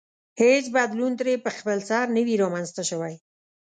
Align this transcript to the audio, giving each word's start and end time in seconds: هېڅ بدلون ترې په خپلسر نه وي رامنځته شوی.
هېڅ 0.41 0.65
بدلون 0.75 1.13
ترې 1.19 1.33
په 1.45 1.49
خپلسر 1.57 2.05
نه 2.15 2.21
وي 2.25 2.35
رامنځته 2.43 2.83
شوی. 2.89 3.15